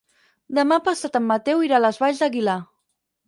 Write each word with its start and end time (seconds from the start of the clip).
Demà 0.59 0.77
passat 0.87 1.19
en 1.19 1.27
Mateu 1.33 1.61
irà 1.67 1.77
a 1.79 1.83
les 1.83 2.01
Valls 2.05 2.25
d'Aguilar. 2.25 2.57